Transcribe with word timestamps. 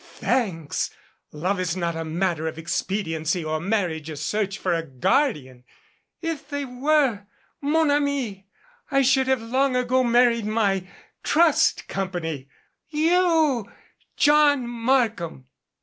Thanks. 0.15 0.89
Love 1.31 1.59
is 1.59 1.77
not 1.77 1.95
a 1.95 2.03
matter 2.03 2.47
of 2.47 2.55
expe 2.55 3.03
diency 3.05 3.45
or 3.47 3.59
marriage 3.59 4.09
a 4.09 4.17
search 4.17 4.57
for 4.57 4.73
a 4.73 4.81
guardian. 4.81 5.63
If 6.23 6.49
they 6.49 6.65
were, 6.65 7.27
mon 7.61 7.91
ami, 7.91 8.47
I 8.89 9.03
should 9.03 9.27
have 9.27 9.43
long 9.43 9.75
ago 9.75 10.03
married 10.03 10.47
my 10.47 10.87
Trust 11.21 11.87
Com 11.87 12.09
pany. 12.09 12.47
You 12.89 13.69
John 14.17 14.65
Markham 14.67 15.45